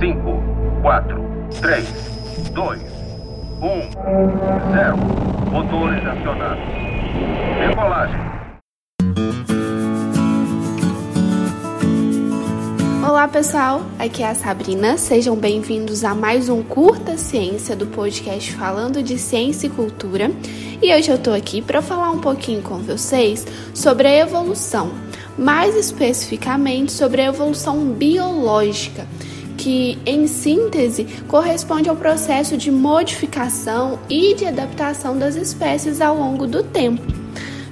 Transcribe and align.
5, 0.00 0.16
4, 0.80 1.22
3, 1.60 1.86
2, 2.54 2.80
1, 2.80 3.90
0. 4.72 4.96
Motores 5.52 6.06
acionados. 6.06 6.64
Decolagem. 7.68 8.20
Olá 13.06 13.28
pessoal, 13.28 13.82
aqui 13.98 14.22
é 14.22 14.30
a 14.30 14.34
Sabrina. 14.34 14.96
Sejam 14.96 15.36
bem-vindos 15.36 16.02
a 16.02 16.14
mais 16.14 16.48
um 16.48 16.62
Curta 16.62 17.18
Ciência 17.18 17.76
do 17.76 17.86
podcast 17.86 18.54
falando 18.54 19.02
de 19.02 19.18
ciência 19.18 19.66
e 19.66 19.70
cultura. 19.70 20.30
E 20.80 20.94
hoje 20.94 21.10
eu 21.10 21.18
tô 21.18 21.30
aqui 21.30 21.60
para 21.60 21.82
falar 21.82 22.10
um 22.10 22.20
pouquinho 22.20 22.62
com 22.62 22.78
vocês 22.78 23.46
sobre 23.74 24.08
a 24.08 24.16
evolução, 24.16 24.92
mais 25.36 25.76
especificamente 25.76 26.90
sobre 26.90 27.20
a 27.20 27.26
evolução 27.26 27.84
biológica, 27.92 29.06
que 29.60 29.98
em 30.06 30.26
síntese 30.26 31.06
corresponde 31.28 31.90
ao 31.90 31.94
processo 31.94 32.56
de 32.56 32.70
modificação 32.70 33.98
e 34.08 34.34
de 34.34 34.46
adaptação 34.46 35.18
das 35.18 35.36
espécies 35.36 36.00
ao 36.00 36.16
longo 36.16 36.46
do 36.46 36.62
tempo. 36.62 37.02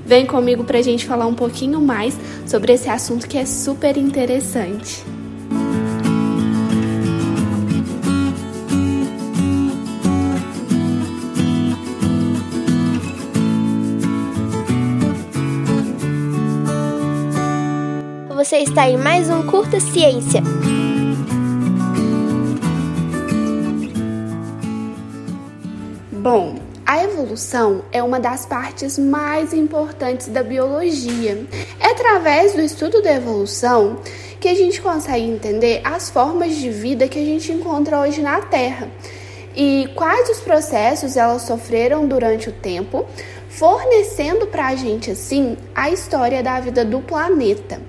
Vem 0.04 0.26
comigo 0.26 0.64
para 0.64 0.78
a 0.78 0.82
gente 0.82 1.06
falar 1.06 1.26
um 1.26 1.34
pouquinho 1.34 1.80
mais 1.80 2.14
sobre 2.46 2.74
esse 2.74 2.90
assunto 2.90 3.26
que 3.26 3.38
é 3.38 3.46
super 3.46 3.96
interessante. 3.96 5.02
Você 18.36 18.58
está 18.58 18.88
em 18.88 18.98
mais 18.98 19.30
um 19.30 19.42
Curta 19.42 19.80
Ciência. 19.80 20.42
Bom, 26.30 26.56
a 26.84 27.02
evolução 27.02 27.84
é 27.90 28.02
uma 28.02 28.20
das 28.20 28.44
partes 28.44 28.98
mais 28.98 29.54
importantes 29.54 30.28
da 30.28 30.42
biologia. 30.42 31.46
É 31.80 31.86
através 31.86 32.52
do 32.52 32.60
estudo 32.60 33.00
da 33.00 33.14
evolução 33.14 33.98
que 34.38 34.46
a 34.46 34.54
gente 34.54 34.78
consegue 34.78 35.24
entender 35.24 35.80
as 35.82 36.10
formas 36.10 36.54
de 36.56 36.68
vida 36.68 37.08
que 37.08 37.18
a 37.18 37.24
gente 37.24 37.50
encontra 37.50 38.00
hoje 38.00 38.20
na 38.20 38.42
Terra 38.42 38.90
e 39.56 39.88
quais 39.94 40.28
os 40.28 40.38
processos 40.40 41.16
elas 41.16 41.40
sofreram 41.40 42.06
durante 42.06 42.50
o 42.50 42.52
tempo, 42.52 43.06
fornecendo 43.48 44.48
para 44.48 44.66
a 44.66 44.76
gente 44.76 45.10
assim 45.10 45.56
a 45.74 45.88
história 45.88 46.42
da 46.42 46.60
vida 46.60 46.84
do 46.84 47.00
planeta. 47.00 47.80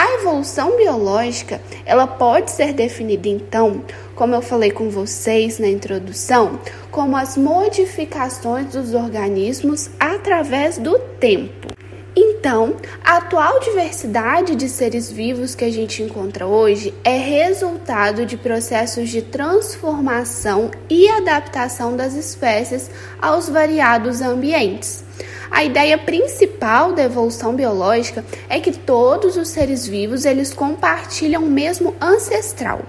A 0.00 0.14
evolução 0.14 0.76
biológica, 0.76 1.60
ela 1.84 2.06
pode 2.06 2.50
ser 2.50 2.72
definida 2.72 3.28
então, 3.28 3.82
como 4.14 4.34
eu 4.34 4.40
falei 4.40 4.70
com 4.70 4.90
vocês 4.90 5.58
na 5.58 5.68
introdução, 5.68 6.60
como 6.98 7.16
as 7.16 7.36
modificações 7.36 8.72
dos 8.72 8.92
organismos 8.92 9.88
através 10.00 10.78
do 10.78 10.98
tempo. 10.98 11.68
Então, 12.16 12.74
a 13.04 13.18
atual 13.18 13.60
diversidade 13.60 14.56
de 14.56 14.68
seres 14.68 15.08
vivos 15.08 15.54
que 15.54 15.64
a 15.64 15.70
gente 15.70 16.02
encontra 16.02 16.44
hoje 16.44 16.92
é 17.04 17.16
resultado 17.16 18.26
de 18.26 18.36
processos 18.36 19.10
de 19.10 19.22
transformação 19.22 20.72
e 20.90 21.08
adaptação 21.08 21.96
das 21.96 22.14
espécies 22.14 22.90
aos 23.22 23.48
variados 23.48 24.20
ambientes. 24.20 25.04
A 25.52 25.62
ideia 25.62 25.96
principal 25.96 26.92
da 26.92 27.04
evolução 27.04 27.54
biológica 27.54 28.24
é 28.48 28.58
que 28.58 28.72
todos 28.72 29.36
os 29.36 29.48
seres 29.48 29.86
vivos 29.86 30.24
eles 30.24 30.52
compartilham 30.52 31.44
o 31.44 31.50
mesmo 31.50 31.94
ancestral. 32.00 32.82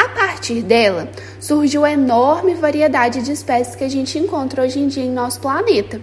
A 0.00 0.08
partir 0.08 0.62
dela, 0.62 1.10
surgiu 1.38 1.84
a 1.84 1.92
enorme 1.92 2.54
variedade 2.54 3.20
de 3.20 3.32
espécies 3.32 3.76
que 3.76 3.84
a 3.84 3.88
gente 3.88 4.18
encontra 4.18 4.62
hoje 4.62 4.80
em 4.80 4.88
dia 4.88 5.04
em 5.04 5.10
nosso 5.10 5.38
planeta. 5.40 6.00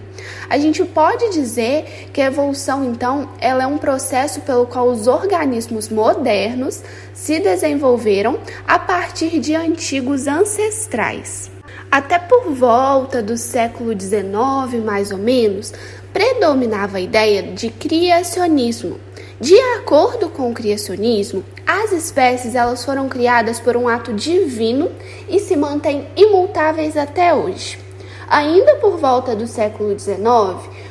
A 0.48 0.56
gente 0.56 0.84
pode 0.84 1.30
dizer 1.30 2.08
que 2.12 2.20
a 2.20 2.26
evolução, 2.26 2.84
então, 2.84 3.28
ela 3.40 3.64
é 3.64 3.66
um 3.66 3.76
processo 3.76 4.40
pelo 4.42 4.66
qual 4.66 4.88
os 4.88 5.08
organismos 5.08 5.88
modernos 5.88 6.80
se 7.12 7.40
desenvolveram 7.40 8.38
a 8.68 8.78
partir 8.78 9.40
de 9.40 9.56
antigos 9.56 10.28
ancestrais. 10.28 11.50
Até 11.90 12.20
por 12.20 12.52
volta 12.52 13.20
do 13.20 13.36
século 13.36 13.98
XIX, 13.98 14.84
mais 14.84 15.10
ou 15.10 15.18
menos, 15.18 15.72
predominava 16.12 16.98
a 16.98 17.00
ideia 17.00 17.42
de 17.42 17.68
criacionismo. 17.68 19.00
De 19.40 19.58
acordo 19.76 20.28
com 20.28 20.50
o 20.50 20.54
criacionismo, 20.54 21.44
as 21.68 21.92
espécies 21.92 22.54
elas 22.54 22.84
foram 22.84 23.08
criadas 23.08 23.60
por 23.60 23.76
um 23.76 23.86
ato 23.86 24.12
divino 24.12 24.90
e 25.28 25.38
se 25.38 25.54
mantêm 25.54 26.08
imutáveis 26.16 26.96
até 26.96 27.34
hoje. 27.34 27.78
Ainda 28.26 28.76
por 28.76 28.96
volta 28.96 29.36
do 29.36 29.46
século 29.46 29.96
XIX, 29.98 30.18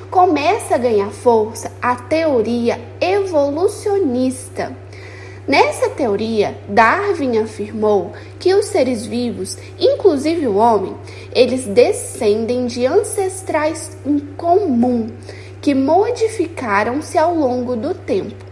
começa 0.10 0.76
a 0.76 0.78
ganhar 0.78 1.10
força 1.10 1.72
a 1.82 1.96
teoria 1.96 2.80
evolucionista 3.02 4.74
Nessa 5.48 5.88
teoria, 5.88 6.58
Darwin 6.68 7.38
afirmou 7.38 8.12
que 8.38 8.54
os 8.54 8.66
seres 8.66 9.06
vivos, 9.06 9.58
inclusive 9.80 10.46
o 10.46 10.58
homem, 10.58 10.94
eles 11.34 11.64
descendem 11.64 12.66
de 12.66 12.86
ancestrais 12.86 13.98
em 14.06 14.20
comum 14.20 15.10
que 15.62 15.74
modificaram-se 15.74 17.18
ao 17.18 17.34
longo 17.34 17.78
do 17.78 17.94
tempo. 17.94 18.47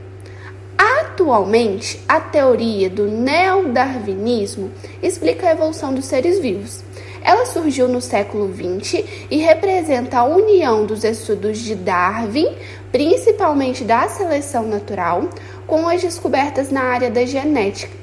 Atualmente, 1.15 2.03
a 2.09 2.19
teoria 2.19 2.89
do 2.89 3.07
neodarwinismo 3.07 4.69
explica 5.01 5.47
a 5.47 5.51
evolução 5.53 5.93
dos 5.93 6.03
seres 6.03 6.41
vivos. 6.41 6.83
Ela 7.23 7.45
surgiu 7.45 7.87
no 7.87 8.01
século 8.01 8.53
XX 8.53 9.05
e 9.31 9.37
representa 9.37 10.19
a 10.19 10.25
união 10.25 10.85
dos 10.85 11.05
estudos 11.05 11.59
de 11.59 11.73
Darwin, 11.73 12.53
principalmente 12.91 13.85
da 13.85 14.09
seleção 14.09 14.63
natural, 14.67 15.29
com 15.65 15.87
as 15.87 16.01
descobertas 16.01 16.69
na 16.69 16.81
área 16.81 17.09
da 17.09 17.25
genética, 17.25 17.93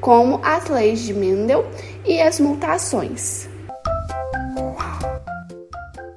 como 0.00 0.40
as 0.42 0.68
leis 0.68 0.98
de 1.04 1.14
Mendel 1.14 1.64
e 2.04 2.20
as 2.20 2.40
mutações. 2.40 3.48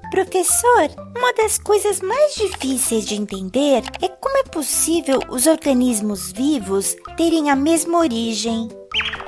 Professor, 0.10 0.90
uma 1.16 1.34
das 1.34 1.58
coisas 1.58 2.00
mais 2.02 2.36
difíceis 2.36 3.06
de 3.06 3.16
entender 3.16 3.84
é 4.00 4.08
como 4.34 4.48
é 4.48 4.50
possível 4.50 5.20
os 5.30 5.46
organismos 5.46 6.32
vivos 6.32 6.96
terem 7.16 7.52
a 7.52 7.56
mesma 7.56 8.00
origem. 8.00 8.68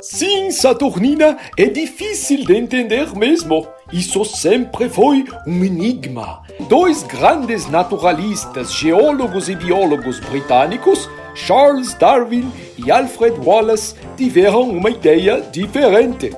Sim, 0.02 0.50
Saturnina, 0.50 1.38
é 1.56 1.66
difícil 1.66 2.44
de 2.44 2.56
entender 2.56 3.16
mesmo. 3.16 3.68
Isso 3.94 4.26
sempre 4.26 4.90
foi 4.90 5.24
um 5.46 5.64
enigma. 5.64 6.42
Dois 6.68 7.04
grandes 7.04 7.70
naturalistas, 7.70 8.74
geólogos 8.74 9.48
e 9.48 9.56
biólogos 9.56 10.20
britânicos 10.20 11.08
Charles 11.36 11.94
Darwin 11.94 12.52
e 12.76 12.90
Alfred 12.90 13.40
Wallace 13.40 13.94
tiveram 14.18 14.70
uma 14.70 14.90
ideia 14.90 15.40
diferente. 15.52 16.32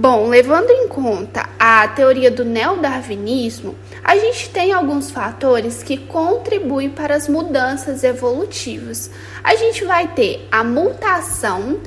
Bom, 0.00 0.28
levando 0.28 0.70
em 0.70 0.88
conta 0.88 1.46
a 1.58 1.86
teoria 1.86 2.30
do 2.30 2.42
neodarwinismo, 2.42 3.74
a 4.02 4.16
gente 4.16 4.48
tem 4.48 4.72
alguns 4.72 5.10
fatores 5.10 5.82
que 5.82 5.98
contribuem 5.98 6.88
para 6.88 7.14
as 7.14 7.28
mudanças 7.28 8.02
evolutivas. 8.02 9.10
A 9.44 9.54
gente 9.56 9.84
vai 9.84 10.08
ter 10.08 10.48
a 10.50 10.64
mutação, 10.64 11.80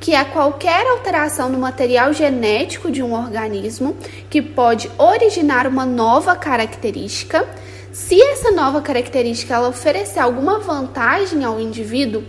que 0.00 0.16
é 0.16 0.24
qualquer 0.24 0.84
alteração 0.84 1.48
no 1.48 1.60
material 1.60 2.12
genético 2.12 2.90
de 2.90 3.04
um 3.04 3.14
organismo 3.14 3.96
que 4.28 4.42
pode 4.42 4.90
originar 4.98 5.64
uma 5.68 5.86
nova 5.86 6.34
característica. 6.34 7.48
Se 7.92 8.20
essa 8.20 8.50
nova 8.50 8.82
característica 8.82 9.54
ela 9.54 9.68
oferecer 9.68 10.18
alguma 10.18 10.58
vantagem 10.58 11.44
ao 11.44 11.60
indivíduo, 11.60 12.24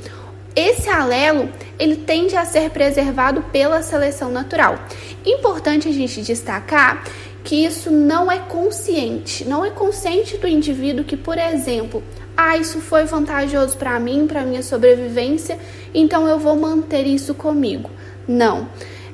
esse 0.55 0.89
alelo 0.89 1.49
ele 1.79 1.95
tende 1.95 2.35
a 2.35 2.45
ser 2.45 2.69
preservado 2.69 3.41
pela 3.51 3.81
seleção 3.81 4.31
natural. 4.31 4.77
Importante 5.25 5.87
a 5.87 5.91
gente 5.91 6.21
destacar 6.21 7.03
que 7.43 7.65
isso 7.65 7.89
não 7.89 8.31
é 8.31 8.39
consciente, 8.39 9.45
não 9.45 9.65
é 9.65 9.71
consciente 9.71 10.37
do 10.37 10.47
indivíduo 10.47 11.03
que, 11.03 11.17
por 11.17 11.37
exemplo, 11.37 12.03
ah, 12.37 12.57
isso 12.57 12.79
foi 12.79 13.05
vantajoso 13.05 13.77
para 13.77 13.99
mim, 13.99 14.27
para 14.27 14.43
minha 14.43 14.61
sobrevivência, 14.61 15.57
então 15.93 16.27
eu 16.27 16.37
vou 16.37 16.55
manter 16.55 17.05
isso 17.05 17.33
comigo. 17.33 17.89
Não. 18.27 18.67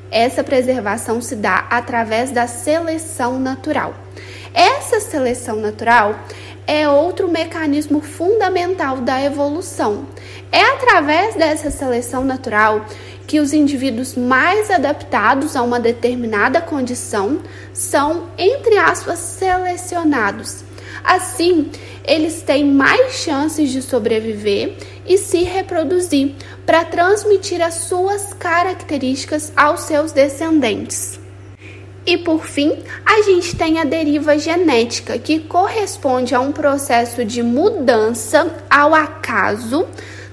Essa 0.09 0.43
preservação 0.43 1.21
se 1.21 1.35
dá 1.35 1.67
através 1.69 2.31
da 2.31 2.47
seleção 2.47 3.39
natural. 3.39 3.93
Essa 4.53 4.99
seleção 4.99 5.57
natural 5.57 6.17
é 6.67 6.87
outro 6.87 7.29
mecanismo 7.29 8.01
fundamental 8.01 8.97
da 8.97 9.23
evolução. 9.23 10.05
É 10.51 10.61
através 10.73 11.35
dessa 11.35 11.71
seleção 11.71 12.25
natural 12.25 12.85
que 13.25 13.39
os 13.39 13.53
indivíduos 13.53 14.15
mais 14.15 14.69
adaptados 14.69 15.55
a 15.55 15.61
uma 15.61 15.79
determinada 15.79 16.61
condição 16.61 17.39
são, 17.73 18.27
entre 18.37 18.77
aspas, 18.77 19.17
selecionados. 19.19 20.63
Assim, 21.03 21.71
eles 22.05 22.41
têm 22.41 22.65
mais 22.65 23.15
chances 23.15 23.71
de 23.71 23.81
sobreviver 23.81 24.75
e 25.05 25.17
se 25.17 25.43
reproduzir 25.43 26.35
para 26.65 26.83
transmitir 26.83 27.61
as 27.61 27.75
suas 27.75 28.33
características 28.33 29.53
aos 29.55 29.81
seus 29.81 30.11
descendentes. 30.11 31.26
E 32.07 32.15
por 32.15 32.45
fim, 32.45 32.73
a 33.05 33.21
gente 33.23 33.53
tem 33.57 33.81
a 33.81 33.83
deriva 33.83 34.39
genética, 34.39 35.19
que 35.19 35.39
corresponde 35.39 36.33
a 36.33 36.39
um 36.39 36.53
processo 36.53 37.25
de 37.25 37.43
mudança 37.43 38.49
ao 38.69 38.95
acaso 38.95 39.85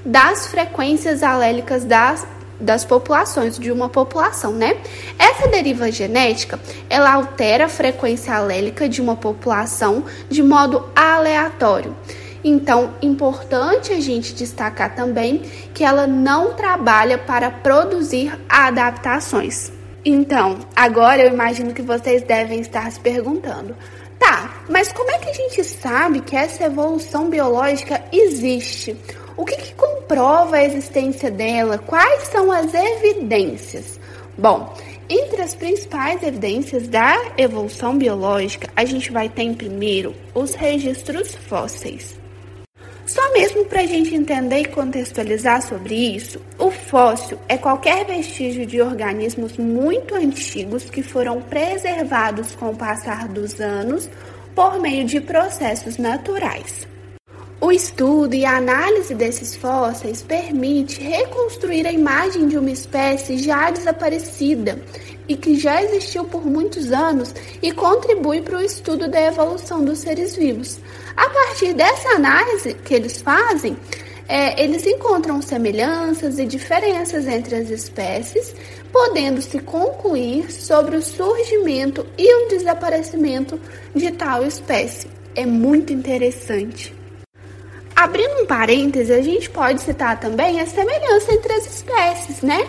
das 0.06 0.47
frequências 0.47 1.25
alélicas 1.25 1.85
das, 1.85 2.25
das 2.61 2.85
populações, 2.85 3.59
de 3.59 3.73
uma 3.73 3.88
população, 3.88 4.53
né? 4.53 4.76
Essa 5.19 5.49
deriva 5.49 5.91
genética, 5.91 6.61
ela 6.88 7.12
altera 7.12 7.65
a 7.65 7.69
frequência 7.69 8.32
alélica 8.32 8.88
de 8.88 9.03
uma 9.03 9.17
população 9.17 10.05
de 10.31 10.44
modo 10.44 10.88
aleatório. 10.94 11.97
Então, 12.44 12.94
importante 13.03 13.93
a 13.93 13.99
gente 13.99 14.32
destacar 14.32 14.94
também 14.94 15.43
que 15.73 15.82
ela 15.82 16.06
não 16.06 16.55
trabalha 16.55 17.19
para 17.19 17.50
produzir 17.50 18.32
adaptações. 18.49 19.73
Então, 20.04 20.58
agora 20.76 21.22
eu 21.22 21.32
imagino 21.32 21.72
que 21.72 21.80
vocês 21.80 22.22
devem 22.22 22.60
estar 22.60 22.90
se 22.92 23.00
perguntando: 23.00 23.74
tá, 24.18 24.62
mas 24.68 24.92
como 24.92 25.10
é 25.10 25.18
que 25.18 25.30
a 25.30 25.32
gente 25.32 25.64
sabe 25.64 26.20
que 26.20 26.36
essa 26.36 26.64
evolução 26.64 27.30
biológica 27.30 28.02
existe? 28.12 28.96
O 29.36 29.44
que, 29.44 29.56
que 29.56 29.74
comprova 29.74 30.56
a 30.56 30.64
existência 30.64 31.30
dela? 31.30 31.78
Quais 31.78 32.24
são 32.24 32.52
as 32.52 32.72
evidências? 32.72 33.98
Bom, 34.36 34.74
entre 35.08 35.42
as 35.42 35.54
principais 35.54 36.22
evidências 36.22 36.86
da 36.86 37.32
evolução 37.38 37.96
biológica, 37.96 38.68
a 38.76 38.84
gente 38.84 39.10
vai 39.10 39.28
ter 39.28 39.42
em 39.42 39.54
primeiro 39.54 40.14
os 40.34 40.54
registros 40.54 41.34
fósseis. 41.34 42.24
Só 43.06 43.32
mesmo 43.34 43.66
para 43.66 43.82
a 43.82 43.86
gente 43.86 44.14
entender 44.14 44.60
e 44.60 44.64
contextualizar 44.64 45.60
sobre 45.60 45.94
isso, 45.94 46.40
o 46.58 46.70
fóssil 46.70 47.38
é 47.48 47.58
qualquer 47.58 48.06
vestígio 48.06 48.64
de 48.64 48.80
organismos 48.80 49.58
muito 49.58 50.14
antigos 50.14 50.84
que 50.84 51.02
foram 51.02 51.42
preservados 51.42 52.54
com 52.54 52.70
o 52.70 52.76
passar 52.76 53.28
dos 53.28 53.60
anos 53.60 54.08
por 54.54 54.80
meio 54.80 55.04
de 55.04 55.20
processos 55.20 55.98
naturais. 55.98 56.86
O 57.60 57.70
estudo 57.70 58.34
e 58.34 58.44
a 58.44 58.56
análise 58.56 59.14
desses 59.14 59.54
fósseis 59.54 60.22
permite 60.22 61.00
reconstruir 61.00 61.86
a 61.86 61.92
imagem 61.92 62.48
de 62.48 62.58
uma 62.58 62.70
espécie 62.70 63.38
já 63.38 63.70
desaparecida 63.70 64.78
e 65.26 65.36
que 65.36 65.56
já 65.56 65.82
existiu 65.82 66.24
por 66.24 66.44
muitos 66.44 66.92
anos 66.92 67.34
e 67.62 67.72
contribui 67.72 68.42
para 68.42 68.58
o 68.58 68.62
estudo 68.62 69.08
da 69.08 69.20
evolução 69.20 69.84
dos 69.84 70.00
seres 70.00 70.36
vivos. 70.36 70.78
A 71.16 71.28
partir 71.28 71.72
dessa 71.75 72.11
análise 72.11 72.75
que 72.75 72.94
eles 72.94 73.20
fazem, 73.20 73.76
é, 74.28 74.62
eles 74.62 74.87
encontram 74.87 75.40
semelhanças 75.43 76.38
e 76.38 76.46
diferenças 76.46 77.26
entre 77.26 77.56
as 77.56 77.70
espécies, 77.70 78.55
podendo 78.93 79.43
se 79.43 79.58
concluir 79.58 80.50
sobre 80.50 80.96
o 80.96 81.02
surgimento 81.02 82.06
e 82.16 82.44
o 82.44 82.49
desaparecimento 82.49 83.61
de 83.94 84.11
tal 84.12 84.44
espécie. 84.44 85.08
É 85.34 85.44
muito 85.44 85.93
interessante. 85.93 86.94
Abrindo 87.94 88.43
um 88.43 88.46
parêntese, 88.46 89.12
a 89.12 89.22
gente 89.22 89.49
pode 89.50 89.81
citar 89.81 90.19
também 90.19 90.61
a 90.61 90.66
semelhança 90.66 91.32
entre 91.32 91.52
as 91.52 91.66
espécies, 91.66 92.43
né? 92.43 92.66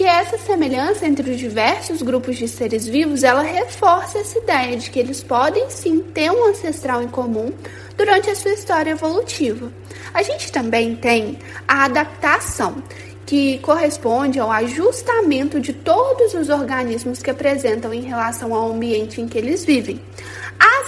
Que 0.00 0.06
essa 0.06 0.38
semelhança 0.38 1.06
entre 1.06 1.30
os 1.30 1.38
diversos 1.38 2.00
grupos 2.00 2.38
de 2.38 2.48
seres 2.48 2.86
vivos, 2.86 3.22
ela 3.22 3.42
reforça 3.42 4.16
essa 4.16 4.38
ideia 4.38 4.74
de 4.74 4.90
que 4.90 4.98
eles 4.98 5.22
podem 5.22 5.68
sim 5.68 5.98
ter 5.98 6.30
um 6.30 6.46
ancestral 6.46 7.02
em 7.02 7.08
comum 7.08 7.52
durante 7.98 8.30
a 8.30 8.34
sua 8.34 8.52
história 8.52 8.92
evolutiva. 8.92 9.70
A 10.14 10.22
gente 10.22 10.50
também 10.50 10.96
tem 10.96 11.38
a 11.68 11.84
adaptação, 11.84 12.82
que 13.26 13.58
corresponde 13.58 14.40
ao 14.40 14.50
ajustamento 14.50 15.60
de 15.60 15.74
todos 15.74 16.32
os 16.32 16.48
organismos 16.48 17.22
que 17.22 17.30
apresentam 17.30 17.92
em 17.92 18.00
relação 18.00 18.54
ao 18.54 18.72
ambiente 18.72 19.20
em 19.20 19.28
que 19.28 19.36
eles 19.36 19.66
vivem. 19.66 20.00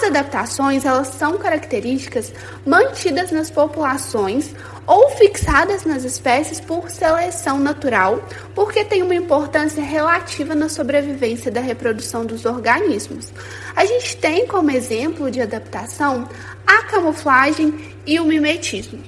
As 0.03 0.09
adaptações, 0.09 0.83
elas 0.83 1.07
são 1.07 1.37
características 1.37 2.33
mantidas 2.65 3.31
nas 3.31 3.49
populações 3.49 4.53
ou 4.85 5.09
fixadas 5.11 5.85
nas 5.85 6.03
espécies 6.03 6.59
por 6.59 6.89
seleção 6.89 7.57
natural, 7.57 8.21
porque 8.53 8.83
tem 8.83 9.01
uma 9.01 9.15
importância 9.15 9.81
relativa 9.81 10.53
na 10.53 10.67
sobrevivência 10.67 11.49
da 11.49 11.61
reprodução 11.61 12.25
dos 12.25 12.43
organismos. 12.43 13.31
A 13.73 13.85
gente 13.85 14.17
tem 14.17 14.45
como 14.45 14.71
exemplo 14.71 15.31
de 15.31 15.39
adaptação 15.39 16.27
a 16.67 16.83
camuflagem 16.83 17.73
e 18.05 18.19
o 18.19 18.25
mimetismo. 18.25 18.99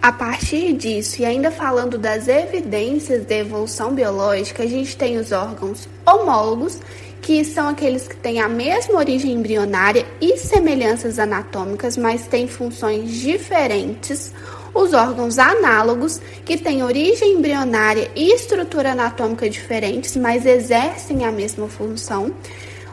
A 0.00 0.10
partir 0.10 0.72
disso, 0.72 1.20
e 1.20 1.26
ainda 1.26 1.50
falando 1.50 1.98
das 1.98 2.28
evidências 2.28 3.26
da 3.26 3.34
evolução 3.34 3.92
biológica, 3.92 4.62
a 4.62 4.66
gente 4.66 4.96
tem 4.96 5.18
os 5.18 5.32
órgãos 5.32 5.86
homólogos 6.06 6.80
que 7.22 7.44
são 7.44 7.68
aqueles 7.68 8.06
que 8.06 8.16
têm 8.16 8.40
a 8.40 8.48
mesma 8.48 8.98
origem 8.98 9.32
embrionária 9.32 10.06
e 10.20 10.36
semelhanças 10.36 11.18
anatômicas, 11.18 11.96
mas 11.96 12.26
têm 12.26 12.46
funções 12.46 13.10
diferentes. 13.10 14.32
Os 14.74 14.92
órgãos 14.92 15.38
análogos, 15.38 16.20
que 16.44 16.56
têm 16.56 16.82
origem 16.82 17.32
embrionária 17.32 18.10
e 18.14 18.32
estrutura 18.32 18.92
anatômica 18.92 19.48
diferentes, 19.48 20.16
mas 20.16 20.44
exercem 20.44 21.24
a 21.24 21.32
mesma 21.32 21.66
função. 21.68 22.32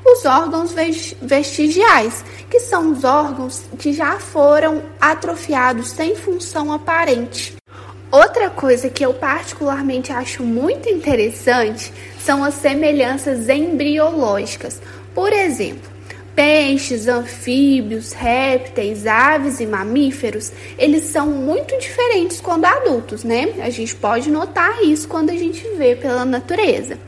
Os 0.05 0.25
órgãos 0.25 0.73
vestigiais, 1.21 2.23
que 2.49 2.59
são 2.59 2.91
os 2.91 3.03
órgãos 3.03 3.63
que 3.79 3.93
já 3.93 4.19
foram 4.19 4.83
atrofiados 4.99 5.89
sem 5.89 6.15
função 6.15 6.71
aparente. 6.71 7.55
Outra 8.13 8.47
coisa 8.47 8.91
que 8.91 9.03
eu 9.03 9.11
particularmente 9.11 10.11
acho 10.11 10.43
muito 10.43 10.87
interessante 10.87 11.91
são 12.23 12.43
as 12.43 12.53
semelhanças 12.53 13.49
embriológicas. 13.49 14.79
Por 15.15 15.33
exemplo, 15.33 15.89
peixes, 16.35 17.07
anfíbios, 17.07 18.13
répteis, 18.13 19.07
aves 19.07 19.59
e 19.59 19.65
mamíferos, 19.65 20.51
eles 20.77 21.05
são 21.05 21.25
muito 21.25 21.75
diferentes 21.79 22.39
quando 22.39 22.65
adultos, 22.65 23.23
né? 23.23 23.51
A 23.63 23.71
gente 23.71 23.95
pode 23.95 24.29
notar 24.29 24.83
isso 24.83 25.07
quando 25.07 25.31
a 25.31 25.35
gente 25.35 25.67
vê 25.75 25.95
pela 25.95 26.23
natureza. 26.23 26.99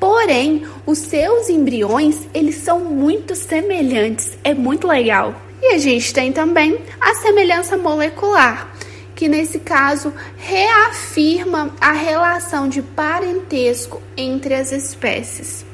Porém, 0.00 0.66
os 0.84 0.98
seus 0.98 1.48
embriões, 1.48 2.26
eles 2.34 2.56
são 2.56 2.80
muito 2.80 3.36
semelhantes. 3.36 4.36
É 4.42 4.54
muito 4.54 4.88
legal. 4.88 5.40
E 5.62 5.74
a 5.74 5.78
gente 5.78 6.12
tem 6.12 6.32
também 6.32 6.80
a 7.00 7.14
semelhança 7.14 7.76
molecular 7.76 8.76
que 9.18 9.26
nesse 9.26 9.58
caso 9.58 10.14
reafirma 10.36 11.74
a 11.80 11.90
relação 11.90 12.68
de 12.68 12.80
parentesco 12.80 14.00
entre 14.16 14.54
as 14.54 14.70
espécies. 14.70 15.66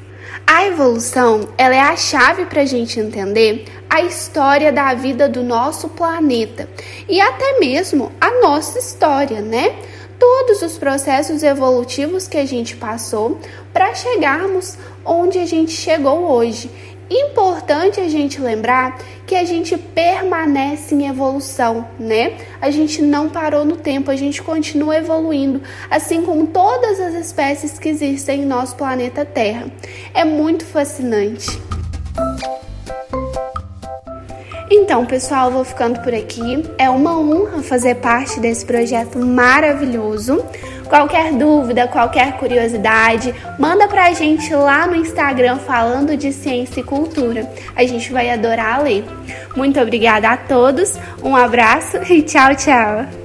A 0.47 0.65
evolução 0.65 1.49
ela 1.55 1.75
é 1.75 1.79
a 1.79 1.95
chave 1.95 2.45
para 2.45 2.63
a 2.63 2.65
gente 2.65 2.99
entender 2.99 3.65
a 3.87 4.01
história 4.01 4.71
da 4.73 4.95
vida 4.95 5.29
do 5.29 5.43
nosso 5.43 5.89
planeta 5.89 6.67
e 7.07 7.21
até 7.21 7.59
mesmo 7.59 8.11
a 8.19 8.41
nossa 8.41 8.79
história, 8.79 9.41
né? 9.41 9.75
Todos 10.17 10.63
os 10.63 10.79
processos 10.79 11.43
evolutivos 11.43 12.27
que 12.27 12.37
a 12.37 12.45
gente 12.45 12.75
passou 12.75 13.39
para 13.71 13.93
chegarmos 13.93 14.75
onde 15.05 15.37
a 15.37 15.45
gente 15.45 15.71
chegou 15.71 16.31
hoje 16.31 16.67
Importante 17.09 17.99
a 17.99 18.09
gente 18.09 18.41
lembrar 18.41 18.99
que 19.27 19.35
a 19.35 19.43
gente 19.43 19.77
permanece 19.77 20.95
em 20.95 21.07
evolução, 21.07 21.87
né? 21.99 22.37
A 22.59 22.71
gente 22.71 23.01
não 23.01 23.29
parou 23.29 23.63
no 23.63 23.77
tempo, 23.77 24.09
a 24.09 24.15
gente 24.15 24.41
continua 24.41 24.97
evoluindo, 24.97 25.61
assim 25.89 26.23
como 26.23 26.47
todas 26.47 26.99
as 26.99 27.13
espécies 27.13 27.77
que 27.77 27.89
existem 27.89 28.41
em 28.41 28.45
nosso 28.45 28.75
planeta 28.75 29.23
Terra. 29.23 29.67
É 30.13 30.25
muito 30.25 30.65
fascinante. 30.65 31.61
Então, 34.85 35.03
pessoal, 35.03 35.49
vou 35.49 35.63
ficando 35.63 35.99
por 36.01 36.13
aqui. 36.13 36.63
É 36.77 36.87
uma 36.91 37.19
honra 37.19 37.63
fazer 37.63 37.95
parte 37.95 38.39
desse 38.39 38.63
projeto 38.63 39.17
maravilhoso. 39.17 40.45
Qualquer 40.87 41.33
dúvida, 41.33 41.87
qualquer 41.87 42.37
curiosidade, 42.37 43.33
manda 43.57 43.87
pra 43.87 44.13
gente 44.13 44.53
lá 44.53 44.85
no 44.85 44.95
Instagram 44.95 45.57
falando 45.57 46.15
de 46.15 46.31
ciência 46.31 46.81
e 46.81 46.83
cultura. 46.83 47.51
A 47.75 47.83
gente 47.83 48.13
vai 48.13 48.29
adorar 48.29 48.83
ler. 48.83 49.03
Muito 49.55 49.79
obrigada 49.79 50.29
a 50.29 50.37
todos, 50.37 50.93
um 51.23 51.35
abraço 51.35 51.97
e 52.07 52.21
tchau, 52.21 52.55
tchau! 52.55 53.24